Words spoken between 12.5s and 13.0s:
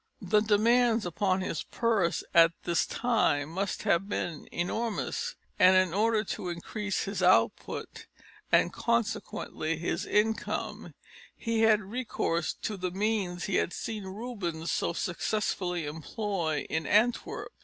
to the